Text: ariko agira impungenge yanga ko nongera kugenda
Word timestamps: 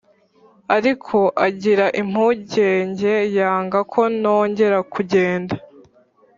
ariko 0.77 1.17
agira 1.47 1.85
impungenge 2.01 3.13
yanga 3.37 3.79
ko 3.91 4.01
nongera 4.21 4.79
kugenda 4.93 5.55